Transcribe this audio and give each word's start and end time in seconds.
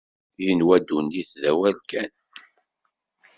Inwa 0.51 0.75
ddunit 0.79 1.31
d 1.41 1.43
awal 1.51 1.77
kan. 1.89 2.11